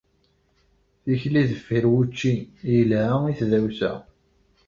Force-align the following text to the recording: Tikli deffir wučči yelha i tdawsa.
Tikli 1.03 1.43
deffir 1.49 1.85
wučči 1.91 2.33
yelha 2.71 3.15
i 3.31 3.33
tdawsa. 3.39 3.91